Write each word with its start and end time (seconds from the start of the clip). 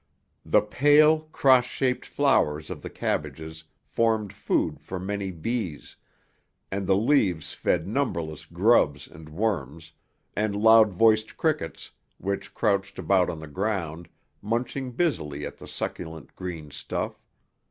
The 0.43 0.61
pale, 0.63 1.29
cross 1.31 1.65
shaped 1.65 2.07
flowers 2.07 2.71
of 2.71 2.81
the 2.81 2.89
cabbages 2.89 3.65
formed 3.83 4.33
food 4.33 4.79
for 4.81 4.99
many 4.99 5.29
bees, 5.29 5.95
and 6.71 6.87
the 6.87 6.95
leaves 6.95 7.53
fed 7.53 7.87
numberless 7.87 8.45
grubs 8.45 9.05
and 9.07 9.29
worms, 9.29 9.91
and 10.35 10.55
loud 10.55 10.91
voiced 10.91 11.37
crickets 11.37 11.91
which 12.17 12.55
crouched 12.55 12.97
about 12.97 13.29
on 13.29 13.37
the 13.37 13.45
ground, 13.47 14.09
munching 14.41 14.91
busily 14.93 15.45
at 15.45 15.59
the 15.59 15.67
succulent 15.67 16.35
green 16.35 16.71
stuff. 16.71 17.21